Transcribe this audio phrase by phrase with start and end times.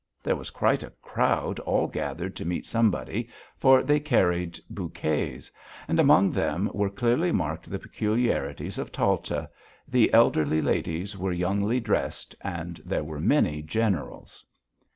[0.23, 5.51] There was quite a crowd all gathered to meet somebody, for they carried bouquets.
[5.87, 9.47] And among them were clearly marked the peculiarities of Talta:
[9.87, 14.43] the elderly ladies were youngly dressed and there were many generals.